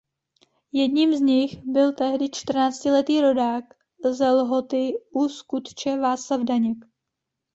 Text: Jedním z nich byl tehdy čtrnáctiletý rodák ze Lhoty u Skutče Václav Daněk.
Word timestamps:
Jedním 0.71 1.13
z 1.17 1.19
nich 1.21 1.57
byl 1.65 1.93
tehdy 1.93 2.29
čtrnáctiletý 2.29 3.21
rodák 3.21 3.63
ze 4.11 4.31
Lhoty 4.31 4.93
u 5.11 5.27
Skutče 5.29 5.97
Václav 5.97 6.41
Daněk. 6.41 6.77